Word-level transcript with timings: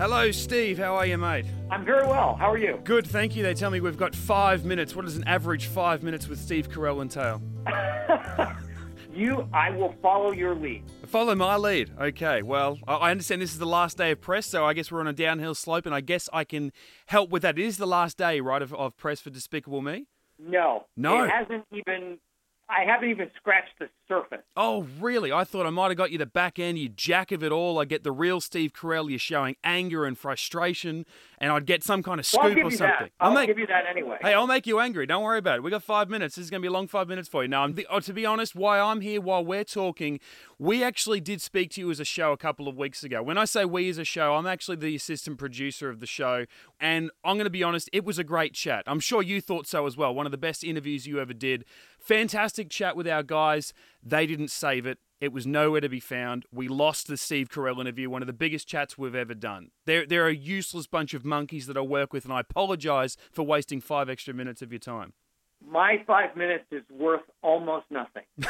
Hello, 0.00 0.30
Steve. 0.30 0.78
How 0.78 0.96
are 0.96 1.04
you, 1.04 1.18
mate? 1.18 1.44
I'm 1.70 1.84
very 1.84 2.06
well. 2.06 2.34
How 2.34 2.50
are 2.50 2.56
you? 2.56 2.80
Good, 2.84 3.06
thank 3.06 3.36
you. 3.36 3.42
They 3.42 3.52
tell 3.52 3.68
me 3.68 3.82
we've 3.82 3.98
got 3.98 4.14
five 4.14 4.64
minutes. 4.64 4.96
What 4.96 5.04
does 5.04 5.18
an 5.18 5.24
average 5.24 5.66
five 5.66 6.02
minutes 6.02 6.26
with 6.26 6.38
Steve 6.38 6.70
Carell 6.70 7.02
entail? 7.02 7.42
you, 9.14 9.46
I 9.52 9.68
will 9.68 9.94
follow 10.00 10.32
your 10.32 10.54
lead. 10.54 10.84
Follow 11.04 11.34
my 11.34 11.56
lead. 11.56 11.90
Okay, 12.00 12.40
well, 12.40 12.78
I 12.88 12.94
I 12.94 13.10
understand 13.10 13.42
this 13.42 13.52
is 13.52 13.58
the 13.58 13.66
last 13.66 13.98
day 13.98 14.12
of 14.12 14.22
press, 14.22 14.46
so 14.46 14.64
I 14.64 14.72
guess 14.72 14.90
we're 14.90 15.00
on 15.00 15.06
a 15.06 15.12
downhill 15.12 15.54
slope, 15.54 15.84
and 15.84 15.94
I 15.94 16.00
guess 16.00 16.30
I 16.32 16.44
can 16.44 16.72
help 17.04 17.28
with 17.28 17.42
that. 17.42 17.58
It 17.58 17.66
is 17.66 17.76
the 17.76 17.86
last 17.86 18.16
day, 18.16 18.40
right, 18.40 18.62
of, 18.62 18.72
of 18.72 18.96
press 18.96 19.20
for 19.20 19.28
Despicable 19.28 19.82
Me? 19.82 20.06
No. 20.38 20.86
No. 20.96 21.24
It 21.24 21.30
hasn't 21.30 21.66
even, 21.72 22.18
I 22.70 22.84
haven't 22.84 23.10
even 23.10 23.30
scratched 23.36 23.78
the 23.80 23.88
surface. 24.06 24.44
Oh, 24.56 24.86
really? 25.00 25.32
I 25.32 25.44
thought 25.44 25.66
I 25.66 25.70
might 25.70 25.88
have 25.88 25.96
got 25.96 26.10
you 26.12 26.18
the 26.18 26.26
back 26.26 26.58
end, 26.58 26.78
you 26.78 26.88
jack 26.88 27.32
of 27.32 27.42
it 27.42 27.50
all. 27.52 27.78
I 27.78 27.84
get 27.84 28.04
the 28.04 28.12
real 28.12 28.40
Steve 28.40 28.72
Carell. 28.72 29.10
You're 29.10 29.18
showing 29.18 29.56
anger 29.64 30.04
and 30.04 30.16
frustration, 30.16 31.04
and 31.38 31.52
I'd 31.52 31.66
get 31.66 31.82
some 31.82 32.02
kind 32.02 32.20
of 32.20 32.28
Well, 32.32 32.42
I'll 32.42 32.48
scoop 32.50 32.56
give 32.56 32.66
or 32.66 32.70
something. 32.70 32.96
that. 33.00 33.10
I'll 33.18 33.32
make, 33.34 33.48
give 33.48 33.58
you 33.58 33.66
that 33.66 33.84
anyway. 33.90 34.18
Hey, 34.20 34.34
I'll 34.34 34.46
make 34.46 34.66
you 34.66 34.78
angry. 34.78 35.06
Don't 35.06 35.22
worry 35.24 35.38
about 35.38 35.56
it. 35.56 35.62
We 35.62 35.70
got 35.70 35.82
five 35.82 36.08
minutes. 36.08 36.36
This 36.36 36.44
is 36.44 36.50
going 36.50 36.60
to 36.60 36.64
be 36.64 36.68
a 36.68 36.72
long 36.72 36.86
five 36.86 37.08
minutes 37.08 37.28
for 37.28 37.42
you. 37.42 37.48
Now, 37.48 37.64
I'm 37.64 37.74
the, 37.74 37.86
oh, 37.90 38.00
to 38.00 38.12
be 38.12 38.24
honest, 38.24 38.54
why 38.54 38.78
I'm 38.78 39.00
here 39.00 39.20
while 39.20 39.44
we're 39.44 39.64
talking, 39.64 40.20
we 40.58 40.84
actually 40.84 41.20
did 41.20 41.40
speak 41.40 41.70
to 41.72 41.80
you 41.80 41.90
as 41.90 41.98
a 42.00 42.04
show 42.04 42.32
a 42.32 42.36
couple 42.36 42.68
of 42.68 42.76
weeks 42.76 43.02
ago. 43.02 43.22
When 43.22 43.38
I 43.38 43.44
say 43.46 43.64
we 43.64 43.88
as 43.88 43.98
a 43.98 44.04
show, 44.04 44.34
I'm 44.34 44.46
actually 44.46 44.76
the 44.76 44.94
assistant 44.94 45.38
producer 45.38 45.88
of 45.88 46.00
the 46.00 46.06
show, 46.06 46.46
and 46.78 47.10
I'm 47.24 47.36
going 47.36 47.44
to 47.44 47.50
be 47.50 47.62
honest, 47.62 47.88
it 47.92 48.04
was 48.04 48.18
a 48.18 48.24
great 48.24 48.54
chat. 48.54 48.84
I'm 48.86 49.00
sure 49.00 49.22
you 49.22 49.40
thought 49.40 49.66
so 49.66 49.86
as 49.86 49.96
well. 49.96 50.14
One 50.14 50.26
of 50.26 50.32
the 50.32 50.38
best 50.38 50.62
interviews 50.62 51.06
you 51.06 51.20
ever 51.20 51.32
did. 51.32 51.64
Fantastic 51.98 52.59
chat 52.68 52.96
with 52.96 53.08
our 53.08 53.22
guys. 53.22 53.72
They 54.02 54.26
didn't 54.26 54.50
save 54.50 54.84
it. 54.84 54.98
It 55.20 55.32
was 55.32 55.46
nowhere 55.46 55.80
to 55.80 55.88
be 55.88 56.00
found. 56.00 56.44
We 56.52 56.66
lost 56.68 57.06
the 57.06 57.16
Steve 57.16 57.50
Carell 57.50 57.80
interview, 57.80 58.10
one 58.10 58.22
of 58.22 58.26
the 58.26 58.32
biggest 58.32 58.66
chats 58.66 58.98
we've 58.98 59.14
ever 59.14 59.34
done. 59.34 59.70
They're, 59.86 60.06
they're 60.06 60.28
a 60.28 60.34
useless 60.34 60.86
bunch 60.86 61.14
of 61.14 61.24
monkeys 61.24 61.66
that 61.66 61.76
I 61.76 61.82
work 61.82 62.12
with, 62.12 62.24
and 62.24 62.32
I 62.32 62.40
apologize 62.40 63.16
for 63.30 63.42
wasting 63.42 63.80
five 63.80 64.08
extra 64.08 64.34
minutes 64.34 64.62
of 64.62 64.72
your 64.72 64.78
time. 64.78 65.12
My 65.66 66.02
five 66.06 66.36
minutes 66.36 66.64
is 66.72 66.82
worth 66.90 67.20
almost 67.42 67.86
nothing. 67.90 68.24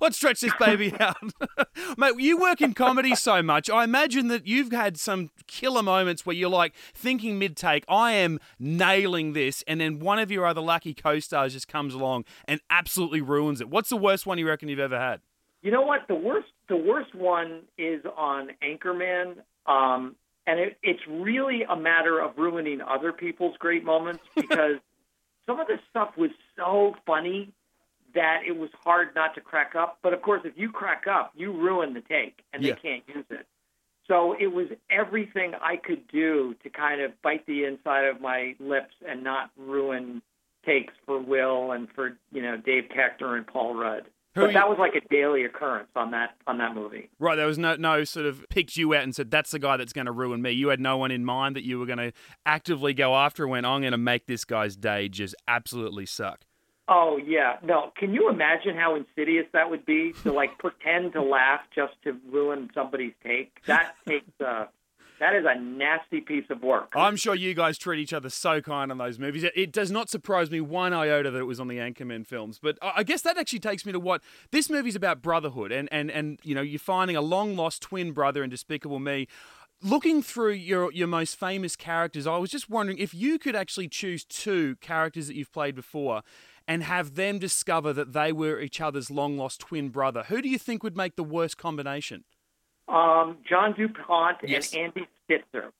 Let's 0.00 0.16
stretch 0.16 0.40
this 0.40 0.52
baby 0.58 0.92
out. 1.00 1.16
Mate, 1.98 2.14
you 2.18 2.38
work 2.38 2.60
in 2.60 2.74
comedy 2.74 3.14
so 3.14 3.42
much. 3.42 3.70
I 3.70 3.84
imagine 3.84 4.28
that 4.28 4.46
you've 4.46 4.72
had 4.72 4.98
some 4.98 5.30
killer 5.46 5.82
moments 5.82 6.24
where 6.24 6.36
you're 6.36 6.50
like 6.50 6.74
thinking 6.94 7.38
mid 7.38 7.56
take, 7.56 7.84
I 7.88 8.12
am 8.12 8.38
nailing 8.58 9.32
this, 9.32 9.64
and 9.66 9.80
then 9.80 9.98
one 9.98 10.18
of 10.18 10.30
your 10.30 10.46
other 10.46 10.60
lucky 10.60 10.94
co 10.94 11.18
stars 11.18 11.52
just 11.52 11.68
comes 11.68 11.94
along 11.94 12.24
and 12.46 12.60
absolutely 12.70 13.20
ruins 13.20 13.60
it. 13.60 13.68
What's 13.68 13.88
the 13.88 13.96
worst 13.96 14.26
one 14.26 14.38
you 14.38 14.48
reckon 14.48 14.68
you've 14.68 14.78
ever 14.78 14.98
had? 14.98 15.20
You 15.62 15.70
know 15.70 15.82
what? 15.82 16.08
The 16.08 16.14
worst, 16.14 16.48
the 16.68 16.76
worst 16.76 17.14
one 17.14 17.62
is 17.76 18.02
on 18.16 18.50
Anchorman. 18.62 19.36
Um, 19.66 20.16
and 20.46 20.58
it, 20.58 20.78
it's 20.82 21.02
really 21.08 21.62
a 21.68 21.76
matter 21.76 22.18
of 22.18 22.36
ruining 22.36 22.80
other 22.80 23.12
people's 23.12 23.56
great 23.58 23.84
moments 23.84 24.22
because 24.34 24.76
some 25.46 25.60
of 25.60 25.66
this 25.66 25.80
stuff 25.90 26.16
was 26.16 26.30
so 26.56 26.94
funny 27.06 27.52
that 28.14 28.40
it 28.46 28.56
was 28.56 28.70
hard 28.84 29.14
not 29.14 29.34
to 29.34 29.40
crack 29.40 29.74
up. 29.74 29.98
But 30.02 30.12
of 30.12 30.22
course, 30.22 30.42
if 30.44 30.52
you 30.56 30.70
crack 30.70 31.04
up, 31.10 31.32
you 31.36 31.52
ruin 31.52 31.94
the 31.94 32.00
take, 32.02 32.42
and 32.52 32.62
Yeah. 32.62 32.74
they 32.74 32.80
can't 32.80 33.04
use 33.14 33.26
it. 33.30 33.46
So 34.06 34.34
it 34.40 34.48
was 34.48 34.66
everything 34.90 35.54
I 35.60 35.76
could 35.76 36.08
do 36.08 36.54
to 36.64 36.70
kind 36.70 37.00
of 37.00 37.12
bite 37.22 37.46
the 37.46 37.64
inside 37.64 38.06
of 38.06 38.20
my 38.20 38.56
lips 38.58 38.94
and 39.06 39.22
not 39.22 39.50
ruin 39.56 40.20
takes 40.66 40.92
for 41.06 41.18
Will 41.18 41.72
and 41.72 41.88
for 41.94 42.16
you 42.32 42.42
know 42.42 42.56
Dave 42.56 42.84
Koechner 42.94 43.36
and 43.36 43.46
Paul 43.46 43.74
Rudd. 43.74 44.06
Who 44.36 44.42
but 44.42 44.52
that 44.52 44.68
was 44.68 44.78
like 44.78 44.94
a 44.94 45.00
daily 45.08 45.44
occurrence 45.44 45.88
on 45.96 46.10
that 46.12 46.36
on 46.46 46.58
that 46.58 46.74
movie. 46.74 47.08
Right, 47.18 47.34
there 47.36 47.46
was 47.46 47.58
no 47.58 47.76
no 47.76 48.04
sort 48.04 48.26
of 48.26 48.44
picked 48.48 48.76
you 48.76 48.94
out 48.94 49.02
and 49.04 49.14
said 49.14 49.30
that's 49.30 49.50
the 49.52 49.58
guy 49.58 49.76
that's 49.76 49.92
going 49.92 50.06
to 50.06 50.12
ruin 50.12 50.40
me. 50.42 50.50
You 50.52 50.68
had 50.68 50.80
no 50.80 50.96
one 50.96 51.10
in 51.10 51.24
mind 51.24 51.56
that 51.56 51.64
you 51.64 51.78
were 51.78 51.86
going 51.86 51.98
to 51.98 52.12
actively 52.46 52.94
go 52.94 53.14
after. 53.16 53.44
and 53.44 53.50
Went, 53.52 53.66
I'm 53.66 53.80
going 53.80 53.90
to 53.92 53.98
make 53.98 54.26
this 54.26 54.44
guy's 54.44 54.76
day 54.76 55.08
just 55.08 55.34
absolutely 55.48 56.06
suck. 56.06 56.44
Oh 56.92 57.18
yeah, 57.24 57.58
no. 57.62 57.92
Can 57.96 58.12
you 58.12 58.28
imagine 58.28 58.74
how 58.74 58.96
insidious 58.96 59.46
that 59.52 59.70
would 59.70 59.86
be 59.86 60.12
to 60.24 60.32
like 60.32 60.58
pretend 60.58 61.12
to 61.12 61.22
laugh 61.22 61.60
just 61.72 61.94
to 62.02 62.16
ruin 62.30 62.68
somebody's 62.74 63.12
take? 63.24 63.64
That 63.66 63.94
takes 64.08 64.28
uh, 64.44 64.64
that 65.20 65.36
is 65.36 65.44
a 65.46 65.60
nasty 65.60 66.20
piece 66.20 66.46
of 66.50 66.62
work. 66.62 66.92
I'm 66.96 67.14
sure 67.14 67.34
you 67.36 67.54
guys 67.54 67.78
treat 67.78 68.00
each 68.00 68.12
other 68.12 68.28
so 68.28 68.60
kind 68.60 68.90
on 68.90 68.98
those 68.98 69.20
movies. 69.20 69.44
It, 69.54 69.70
does 69.70 69.92
not 69.92 70.10
surprise 70.10 70.50
me 70.50 70.60
one 70.60 70.92
iota 70.92 71.30
that 71.30 71.38
it 71.38 71.44
was 71.44 71.60
on 71.60 71.68
the 71.68 71.76
Anchorman 71.76 72.26
films. 72.26 72.58
But 72.60 72.76
I 72.82 72.92
I 72.96 73.02
guess 73.04 73.22
that 73.22 73.38
actually 73.38 73.60
takes 73.60 73.86
me 73.86 73.92
to 73.92 74.00
what 74.00 74.20
this 74.50 74.68
movie's 74.68 74.96
about 74.96 75.22
brotherhood 75.22 75.70
and, 75.72 75.88
and, 75.92 76.10
and 76.10 76.40
you 76.42 76.54
know, 76.54 76.60
you're 76.60 76.78
finding 76.78 77.16
a 77.16 77.20
long 77.20 77.56
lost 77.56 77.82
twin 77.82 78.12
brother 78.12 78.42
in 78.42 78.50
Despicable 78.50 78.98
Me. 78.98 79.28
Looking 79.82 80.22
through 80.22 80.52
your 80.52 80.92
your 80.92 81.06
most 81.06 81.38
famous 81.38 81.76
characters, 81.76 82.26
I 82.26 82.36
was 82.36 82.50
just 82.50 82.68
wondering 82.68 82.98
if 82.98 83.14
you 83.14 83.38
could 83.38 83.56
actually 83.56 83.88
choose 83.88 84.24
two 84.24 84.76
characters 84.76 85.28
that 85.28 85.36
you've 85.36 85.52
played 85.52 85.74
before 85.74 86.22
and 86.70 86.84
have 86.84 87.16
them 87.16 87.40
discover 87.40 87.92
that 87.92 88.12
they 88.12 88.30
were 88.30 88.60
each 88.60 88.80
other's 88.80 89.10
long 89.10 89.36
lost 89.36 89.58
twin 89.60 89.88
brother. 89.88 90.22
Who 90.28 90.40
do 90.40 90.48
you 90.48 90.56
think 90.56 90.84
would 90.84 90.96
make 90.96 91.16
the 91.16 91.24
worst 91.24 91.58
combination? 91.58 92.22
Um, 92.86 93.38
John 93.48 93.74
DuPont 93.76 94.36
Yes. 94.44 94.72
and 94.72 94.84
Andy 94.84 95.08
Stitzer. 95.28 95.72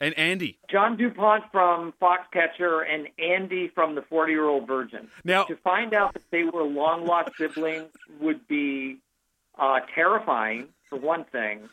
And 0.00 0.18
Andy. 0.18 0.58
John 0.70 0.96
DuPont 0.96 1.44
from 1.52 1.92
Foxcatcher 2.00 2.80
and 2.90 3.08
Andy 3.18 3.68
from 3.74 3.94
The 3.94 4.00
40 4.00 4.32
Year 4.32 4.46
Old 4.46 4.66
Virgin. 4.66 5.08
Now, 5.24 5.44
To 5.44 5.56
find 5.56 5.92
out 5.92 6.14
that 6.14 6.22
they 6.30 6.44
were 6.44 6.62
long 6.62 7.04
lost 7.04 7.32
siblings 7.36 7.90
would 8.18 8.48
be 8.48 8.96
uh, 9.58 9.80
terrifying, 9.94 10.68
for 10.88 10.98
one 10.98 11.24
thing. 11.24 11.68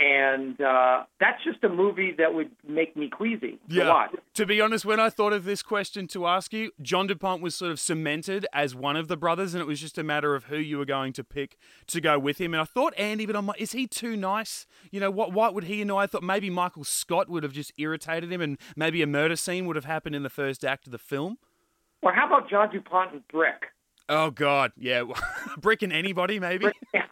And 0.00 0.60
uh, 0.60 1.04
that's 1.18 1.42
just 1.42 1.64
a 1.64 1.68
movie 1.68 2.14
that 2.18 2.32
would 2.32 2.50
make 2.66 2.96
me 2.96 3.08
queasy 3.08 3.58
to 3.70 3.84
watch. 3.84 4.10
To 4.34 4.46
be 4.46 4.60
honest, 4.60 4.84
when 4.84 5.00
I 5.00 5.10
thought 5.10 5.32
of 5.32 5.44
this 5.44 5.60
question 5.60 6.06
to 6.08 6.28
ask 6.28 6.52
you, 6.52 6.70
John 6.80 7.08
DuPont 7.08 7.42
was 7.42 7.56
sort 7.56 7.72
of 7.72 7.80
cemented 7.80 8.46
as 8.52 8.76
one 8.76 8.94
of 8.94 9.08
the 9.08 9.16
brothers, 9.16 9.54
and 9.54 9.60
it 9.60 9.66
was 9.66 9.80
just 9.80 9.98
a 9.98 10.04
matter 10.04 10.36
of 10.36 10.44
who 10.44 10.56
you 10.56 10.78
were 10.78 10.84
going 10.84 11.12
to 11.14 11.24
pick 11.24 11.56
to 11.88 12.00
go 12.00 12.16
with 12.16 12.38
him. 12.40 12.54
And 12.54 12.60
I 12.60 12.64
thought 12.64 12.94
Andy, 12.96 13.26
but 13.26 13.34
I'm 13.34 13.46
like, 13.46 13.60
is 13.60 13.72
he 13.72 13.88
too 13.88 14.16
nice? 14.16 14.68
You 14.92 15.00
know, 15.00 15.10
what 15.10 15.32
what 15.32 15.52
would 15.54 15.64
he 15.64 15.82
know? 15.82 15.96
I 15.96 16.06
thought 16.06 16.22
maybe 16.22 16.48
Michael 16.48 16.84
Scott 16.84 17.28
would 17.28 17.42
have 17.42 17.52
just 17.52 17.72
irritated 17.76 18.32
him, 18.32 18.40
and 18.40 18.56
maybe 18.76 19.02
a 19.02 19.06
murder 19.06 19.34
scene 19.34 19.66
would 19.66 19.74
have 19.74 19.84
happened 19.84 20.14
in 20.14 20.22
the 20.22 20.30
first 20.30 20.64
act 20.64 20.86
of 20.86 20.92
the 20.92 20.98
film. 20.98 21.38
Or 22.02 22.12
how 22.12 22.28
about 22.28 22.48
John 22.48 22.70
DuPont 22.70 23.12
and 23.12 23.26
Brick? 23.26 23.72
Oh 24.08 24.30
God, 24.30 24.70
yeah, 24.76 25.02
Brick 25.58 25.82
and 25.82 25.92
anybody 25.92 26.38
maybe. 26.38 26.66
Brick 26.66 26.76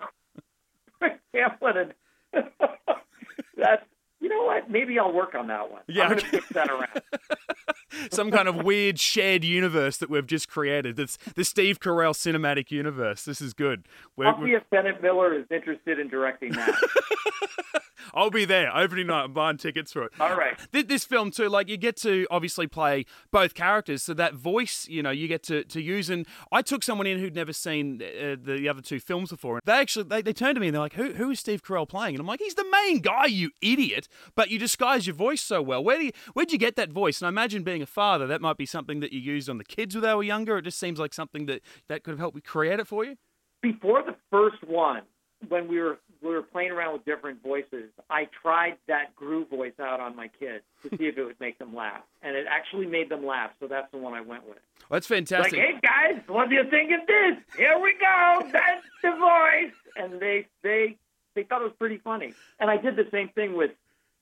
Brick 1.01 1.21
Tamland 1.35 1.77
and 1.77 1.95
that's 3.57 3.83
you 4.21 4.29
know 4.29 4.45
what? 4.45 4.71
Maybe 4.71 4.99
I'll 4.99 5.13
work 5.13 5.35
on 5.35 5.49
that 5.49 5.71
one. 5.71 5.83
Yeah, 5.87 6.05
I'm 6.05 6.13
okay. 6.13 6.41
that 6.53 6.69
around. 6.71 7.03
Some 8.11 8.31
kind 8.31 8.49
of 8.49 8.65
weird 8.65 8.99
shared 8.99 9.45
universe 9.45 9.99
that 9.99 10.11
we've 10.11 10.27
just 10.27 10.49
created. 10.49 10.99
It's 10.99 11.17
the 11.35 11.45
Steve 11.45 11.81
Carell 11.81 12.13
cinematic 12.13 12.71
universe. 12.71 13.25
This 13.25 13.41
is 13.41 13.53
good. 13.53 13.87
We're- 14.17 14.31
I'll 14.31 14.45
see 14.45 14.53
if 14.53 14.69
Bennett 14.71 15.03
Miller 15.03 15.35
is 15.39 15.47
interested 15.51 15.99
in 15.99 16.09
directing 16.09 16.53
that. 16.53 16.75
I'll 18.15 18.31
be 18.31 18.45
there 18.45 18.75
opening 18.77 19.09
night. 19.09 19.25
I'm 19.25 19.33
buying 19.33 19.57
tickets 19.57 19.93
for 19.93 20.05
it. 20.05 20.13
All 20.21 20.37
right. 20.37 20.57
Th- 20.73 20.87
This 20.87 21.05
film 21.05 21.31
too, 21.31 21.49
like 21.49 21.69
you 21.69 21.77
get 21.77 21.97
to 21.99 22.27
obviously 22.31 22.67
play 22.67 23.05
both 23.31 23.55
characters, 23.55 24.03
so 24.03 24.15
that 24.15 24.35
voice, 24.35 24.87
you 24.89 25.03
know, 25.03 25.11
you 25.11 25.29
get 25.29 25.43
to, 25.45 25.65
to 25.65 25.81
use. 25.81 26.11
And 26.11 26.27
I 26.53 26.63
took 26.63 26.83
someone 26.83 27.07
in 27.07 27.19
who'd 27.19 27.35
never 27.35 27.53
seen 27.53 28.03
uh, 28.03 28.37
the 28.43 28.69
other 28.69 28.83
two 28.83 29.01
films 29.01 29.31
before. 29.31 29.61
They 29.65 29.73
actually 29.73 30.05
they, 30.05 30.23
they 30.23 30.33
turned 30.33 30.57
to 30.57 30.61
me 30.61 30.69
and 30.69 30.75
they're 30.75 30.81
like, 30.83 30.95
"Who 30.95 31.13
who 31.15 31.31
is 31.31 31.41
Steve 31.41 31.63
Carell 31.63 31.89
playing?" 31.89 32.15
And 32.15 32.21
I'm 32.21 32.27
like, 32.27 32.41
"He's 32.41 32.55
the 32.55 32.67
main 32.71 33.01
guy, 33.01 33.27
you 33.27 33.51
idiot!" 33.63 34.09
But 34.35 34.51
you 34.51 34.59
disguise 34.59 35.07
your 35.07 35.17
voice 35.17 35.41
so 35.43 35.61
well. 35.63 35.83
Where 35.83 35.99
do 35.99 36.05
you, 36.07 36.13
where'd 36.35 36.53
you 36.53 36.59
get 36.59 36.77
that 36.77 36.91
voice? 36.91 37.21
And 37.21 37.27
I 37.27 37.29
imagine 37.29 37.63
being 37.63 37.83
a 37.83 37.87
father, 37.87 38.27
that 38.27 38.41
might 38.41 38.57
be 38.57 38.67
something 38.67 39.01
that 39.01 39.13
you 39.13 39.21
used 39.21 39.49
on 39.51 39.59
the 39.59 39.65
kids 39.65 39.95
when 39.95 40.03
they 40.03 40.15
were 40.15 40.23
younger. 40.23 40.59
It 40.59 40.63
just 40.63 40.79
seems 40.79 40.99
like 40.99 41.13
something 41.15 41.47
that 41.47 41.63
that 41.89 42.03
could 42.05 42.13
have 42.13 42.19
helped 42.19 42.35
me 42.37 42.41
create 42.43 42.81
it 42.81 42.87
for 42.87 43.05
you. 43.05 43.17
Before 43.63 44.03
the 44.03 44.15
first 44.31 44.63
one, 44.67 45.03
when 45.49 45.69
we 45.69 45.81
were 45.81 45.99
we 46.27 46.35
were 46.35 46.43
playing 46.43 46.71
around 46.71 46.93
with 46.93 47.05
different 47.05 47.43
voices, 47.43 47.91
I 48.11 48.29
tried 48.43 48.77
that 48.89 49.15
Gru 49.17 49.45
voice 49.47 49.73
out 49.81 50.01
on 50.01 50.17
my 50.17 50.29
kids 50.29 50.65
to 50.83 50.97
see 50.97 51.07
if 51.07 51.19
it 51.19 51.25
would 51.25 51.41
make 51.41 51.59
them 51.59 51.75
laugh, 51.75 52.03
and 52.23 52.37
it 52.37 52.47
actually 52.49 52.87
made 52.87 53.09
them 53.09 53.25
laugh. 53.25 53.51
So 53.61 53.67
that's 53.67 53.91
the 53.93 53.99
one 53.99 54.15
I 54.15 54.21
went 54.21 54.47
with. 54.47 54.59
Well, 54.89 54.97
that's 54.97 55.07
fantastic. 55.07 55.53
Like, 55.53 55.63
hey 55.63 55.79
guys, 55.83 56.23
what 56.27 56.49
do 56.49 56.55
you 56.55 56.65
think 56.71 56.91
of 56.93 57.07
this? 57.07 57.37
Here 57.57 57.79
we 57.79 57.95
go. 58.01 58.49
That's 58.53 58.87
the 59.03 59.11
voice. 59.13 59.75
And 59.97 60.21
they 60.21 60.47
they 60.63 60.97
they 61.35 61.45
thought 61.45 61.63
it 61.63 61.65
was 61.65 61.75
pretty 61.79 61.99
funny. 61.99 62.35
And 62.61 62.71
I 62.71 62.77
did 62.77 62.97
the 62.97 63.09
same 63.11 63.29
thing 63.31 63.57
with 63.57 63.71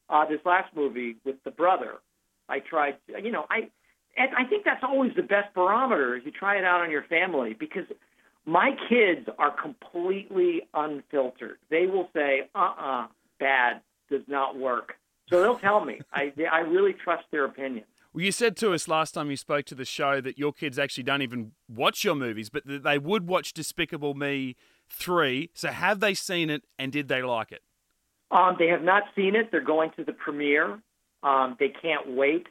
uh, 0.09 0.27
this 0.27 0.41
last 0.45 0.75
movie 0.75 1.17
with 1.25 1.43
the 1.45 1.51
brother. 1.51 1.97
I 2.49 2.61
tried, 2.61 2.97
you 3.23 3.31
know, 3.31 3.47
I 3.51 3.71
and 4.17 4.31
I 4.37 4.45
think 4.45 4.65
that's 4.65 4.85
always 4.85 5.13
the 5.17 5.23
best 5.23 5.55
barometer 5.55 6.17
is 6.17 6.25
you 6.25 6.31
try 6.31 6.57
it 6.57 6.65
out 6.65 6.81
on 6.81 6.91
your 6.91 7.03
family 7.05 7.55
because 7.55 7.85
my 8.47 8.77
kids 8.89 9.29
are 9.39 9.51
completely 9.51 10.69
unfiltered. 10.75 11.59
They 11.71 11.87
will 11.87 12.11
say, 12.13 12.49
"Uh-uh, 12.55 13.09
bad, 13.39 13.81
does 14.11 14.27
not 14.27 14.57
work." 14.57 14.97
So 15.29 15.41
they'll 15.41 15.59
tell 15.59 15.85
me. 15.85 16.01
I 16.13 16.33
I 16.51 16.61
really 16.61 16.93
trust 16.93 17.25
their 17.31 17.45
opinion. 17.45 17.85
Well, 18.15 18.25
you 18.25 18.31
said 18.31 18.57
to 18.59 18.73
us 18.73 18.87
last 18.87 19.13
time 19.13 19.29
you 19.29 19.37
spoke 19.37 19.65
to 19.67 19.75
the 19.75 19.85
show 19.85 20.21
that 20.21 20.39
your 20.39 20.53
kids 20.53 20.79
actually 20.79 21.03
don't 21.03 21.23
even 21.23 21.51
watch 21.69 22.05
your 22.05 22.15
movies, 22.15 22.49
but 22.49 22.65
that 22.67 22.85
they 22.85 22.97
would 22.97 23.27
watch 23.27 23.53
Despicable 23.53 24.15
Me 24.15 24.55
3. 24.89 25.51
So 25.53 25.69
have 25.69 25.99
they 25.99 26.15
seen 26.15 26.49
it 26.49 26.63
and 26.79 26.93
did 26.93 27.09
they 27.09 27.23
like 27.23 27.51
it? 27.51 27.63
Um, 28.31 28.55
they 28.57 28.69
have 28.69 28.83
not 28.83 29.03
seen 29.17 29.35
it. 29.35 29.51
They're 29.51 29.61
going 29.61 29.91
to 29.97 30.05
the 30.05 30.13
premiere. 30.13 30.81
Um, 31.25 31.57
they 31.59 31.69
can't 31.69 32.11
wait. 32.11 32.47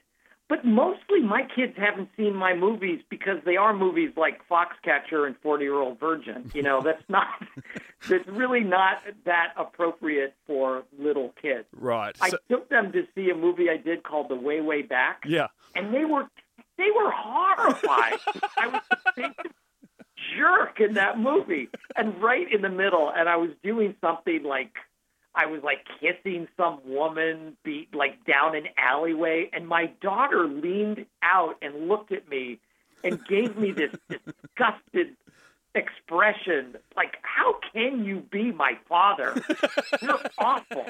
But 0.54 0.66
mostly 0.66 1.20
my 1.20 1.48
kids 1.56 1.74
haven't 1.78 2.10
seen 2.16 2.36
my 2.36 2.54
movies 2.54 3.02
because 3.10 3.40
they 3.44 3.58
are 3.58 3.74
movies 3.74 4.12
like 4.16 4.40
Foxcatcher 4.48 5.26
and 5.26 5.36
40 5.42 5.64
Year 5.64 5.80
Old 5.80 6.00
Virgin. 6.00 6.52
You 6.54 6.62
know, 6.62 6.80
that's 6.86 7.02
not, 7.10 7.26
that's 8.08 8.28
really 8.28 8.60
not 8.60 8.98
that 9.26 9.54
appropriate 9.58 10.36
for 10.46 10.84
little 11.00 11.34
kids. 11.42 11.66
Right. 11.76 12.16
I 12.22 12.30
So- 12.30 12.38
took 12.52 12.70
them 12.70 12.92
to 12.92 13.08
see 13.16 13.32
a 13.32 13.36
movie 13.36 13.68
I 13.68 13.78
did 13.78 14.04
called 14.04 14.30
The 14.30 14.36
Way, 14.36 14.62
Way 14.62 14.84
Back. 14.84 15.24
yeah. 15.26 15.48
And 15.74 15.92
they 15.92 16.06
were, 16.06 16.26
they 16.78 16.92
were 16.96 17.10
horrified. 17.10 18.20
I 18.60 18.68
was 18.68 18.82
the 19.16 19.34
jerk 20.38 20.80
in 20.80 20.94
that 20.94 21.18
movie. 21.18 21.70
And 21.96 22.22
right 22.22 22.46
in 22.54 22.62
the 22.62 22.70
middle, 22.70 23.12
and 23.16 23.28
I 23.28 23.38
was 23.38 23.50
doing 23.64 23.96
something 24.02 24.44
like, 24.44 24.74
I 25.36 25.48
was 25.48 25.62
like 25.64 25.86
kissing 26.00 26.48
some 26.56 26.80
woman, 26.86 27.58
be 27.64 27.88
like 27.94 28.24
down 28.26 28.56
an 28.56 28.68
alleyway, 28.78 29.50
and 29.52 29.68
my 29.68 29.88
daughter 30.02 30.48
leaned 30.48 31.06
out 31.24 31.56
and 31.62 31.88
looked 31.88 32.12
at 32.12 32.30
me 32.30 32.60
and 33.04 33.20
gave 33.26 33.58
me 33.58 33.72
this 33.72 33.92
disgusted 34.10 35.16
expression, 35.76 36.76
like, 36.96 37.16
"How 37.24 37.56
can 37.74 38.06
you 38.06 38.20
be 38.32 38.52
my 38.52 38.78
father? 38.88 39.34
You're 40.02 40.20
awful." 40.38 40.86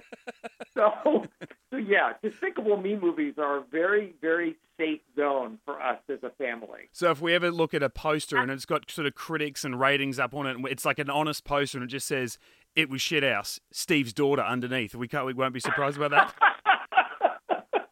So, 0.74 1.28
so 1.72 1.78
yeah, 1.78 2.14
Despicable 2.22 2.78
Me 2.78 2.96
movies 2.96 3.36
are 3.38 3.58
a 3.58 3.62
very, 3.62 4.14
very 4.22 4.58
safe 4.78 5.02
zone 5.16 5.60
for 5.66 5.82
us 5.82 6.00
as 6.10 6.20
a 6.24 6.32
family. 6.32 6.90
So 6.92 7.12
if 7.12 7.22
we 7.22 7.34
ever 7.34 7.52
look 7.52 7.74
at 7.74 7.84
a 7.84 7.90
poster 7.90 8.38
and 8.38 8.52
it's 8.52 8.66
got 8.66 8.90
sort 8.90 9.08
of 9.08 9.16
critics 9.16 9.64
and 9.64 9.80
ratings 9.80 10.20
up 10.20 10.34
on 10.34 10.48
it, 10.48 10.56
and 10.58 10.68
it's 10.68 10.86
like 10.86 11.00
an 11.00 11.10
honest 11.10 11.44
poster 11.44 11.78
and 11.78 11.86
it 11.86 11.92
just 11.92 12.08
says 12.08 12.38
it 12.76 12.90
was 12.90 13.02
shit 13.02 13.24
house, 13.24 13.60
Steve's 13.72 14.14
daughter 14.14 14.42
underneath. 14.42 14.96
We 14.96 15.08
can't, 15.08 15.26
we 15.26 15.34
won't 15.34 15.54
be 15.54 15.60
surprised 15.60 15.98
about 15.98 16.12
that. 16.12 16.34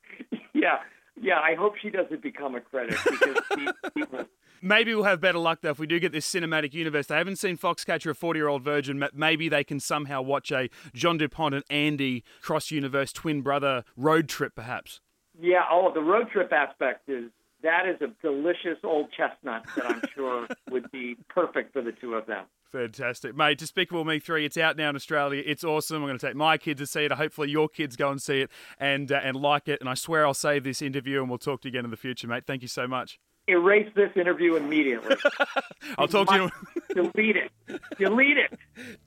yeah, 0.53 0.79
yeah. 1.21 1.39
I 1.39 1.55
hope 1.55 1.75
she 1.81 1.89
doesn't 1.89 2.21
become 2.21 2.55
a 2.55 2.61
critic 2.61 2.97
because 3.03 3.37
she, 3.55 3.67
she 3.95 4.03
was 4.11 4.25
Maybe 4.63 4.93
we'll 4.93 5.05
have 5.05 5.19
better 5.19 5.39
luck 5.39 5.59
though 5.61 5.71
if 5.71 5.79
we 5.79 5.87
do 5.87 5.99
get 5.99 6.11
this 6.11 6.31
cinematic 6.31 6.73
universe. 6.73 7.07
They 7.07 7.15
haven't 7.17 7.37
seen 7.37 7.57
Foxcatcher, 7.57 8.11
a 8.11 8.13
forty-year-old 8.13 8.63
virgin. 8.63 9.03
Maybe 9.13 9.49
they 9.49 9.63
can 9.63 9.79
somehow 9.79 10.21
watch 10.21 10.51
a 10.51 10.69
John 10.93 11.17
Dupont 11.17 11.55
and 11.55 11.63
Andy 11.69 12.23
cross-universe 12.41 13.11
twin 13.11 13.41
brother 13.41 13.83
road 13.97 14.29
trip, 14.29 14.53
perhaps. 14.55 15.01
Yeah, 15.39 15.63
oh, 15.71 15.91
the 15.93 16.01
road 16.01 16.29
trip 16.31 16.53
aspect 16.53 17.09
is 17.09 17.31
that 17.63 17.87
is 17.87 18.01
a 18.01 18.07
delicious 18.21 18.77
old 18.83 19.11
chestnut 19.11 19.63
that 19.75 19.85
I'm 19.85 20.01
sure 20.15 20.47
would 20.69 20.91
be 20.91 21.15
perfect 21.29 21.73
for 21.73 21.81
the 21.81 21.91
two 21.91 22.15
of 22.15 22.25
them. 22.25 22.45
Fantastic, 22.71 23.35
mate. 23.35 23.57
Despicable 23.57 24.05
Me 24.05 24.19
Three. 24.19 24.45
It's 24.45 24.55
out 24.55 24.77
now 24.77 24.89
in 24.89 24.95
Australia. 24.95 25.43
It's 25.45 25.63
awesome. 25.63 25.97
I'm 25.97 26.07
going 26.07 26.17
to 26.17 26.25
take 26.25 26.35
my 26.35 26.57
kids 26.57 26.79
to 26.79 26.87
see 26.87 27.03
it. 27.03 27.11
Hopefully, 27.11 27.49
your 27.49 27.67
kids 27.67 27.97
go 27.97 28.09
and 28.09 28.21
see 28.21 28.41
it 28.41 28.51
and 28.79 29.11
uh, 29.11 29.19
and 29.23 29.35
like 29.35 29.67
it. 29.67 29.81
And 29.81 29.89
I 29.89 29.93
swear 29.93 30.25
I'll 30.25 30.33
save 30.33 30.63
this 30.63 30.81
interview 30.81 31.19
and 31.19 31.29
we'll 31.29 31.37
talk 31.37 31.61
to 31.61 31.67
you 31.67 31.71
again 31.71 31.85
in 31.85 31.91
the 31.91 31.97
future, 31.97 32.27
mate. 32.27 32.45
Thank 32.47 32.61
you 32.61 32.69
so 32.69 32.87
much. 32.87 33.19
Erase 33.47 33.91
this 33.95 34.11
interview 34.15 34.55
immediately. 34.55 35.15
I'll 35.97 36.07
talk 36.07 36.29
to 36.29 36.35
you. 36.35 36.49
Delete 37.11 37.35
it. 37.35 37.51
Delete 37.97 38.37
it. 38.37 38.57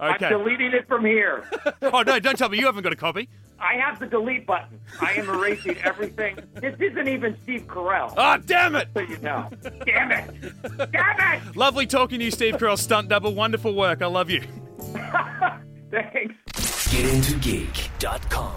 Okay. 0.01 0.27
I'm 0.27 0.39
deleting 0.39 0.73
it 0.73 0.87
from 0.87 1.05
here. 1.05 1.49
oh 1.83 2.03
no! 2.03 2.19
Don't 2.19 2.37
tell 2.37 2.49
me 2.51 2.59
you 2.59 2.67
haven't 2.67 2.83
got 2.83 2.93
a 2.93 2.97
copy. 2.97 3.29
I 3.65 3.77
have 3.77 3.99
the 3.99 4.07
delete 4.07 4.47
button. 4.47 4.79
I 5.01 5.13
am 5.13 5.31
erasing 5.31 5.79
everything. 5.79 6.37
This 6.55 6.75
isn't 6.79 7.09
even 7.09 7.37
Steve 7.45 7.67
Carell. 7.67 8.13
Ah, 8.17 8.37
damn 8.37 8.77
it! 8.77 8.89
So 8.95 9.01
you 9.01 9.17
know. 9.19 9.49
Damn 9.87 10.13
it. 10.13 10.93
Damn 10.93 11.41
it. 11.41 11.57
Lovely 11.57 11.87
talking 11.87 12.19
to 12.19 12.25
you, 12.27 12.31
Steve 12.31 12.57
Carell, 12.57 12.79
stunt 12.79 13.09
double. 13.09 13.35
Wonderful 13.35 13.75
work. 13.75 14.03
I 14.03 14.07
love 14.07 14.29
you. 14.31 14.43
Thanks. 15.91 16.35
GetIntoGeek.com. 16.53 18.53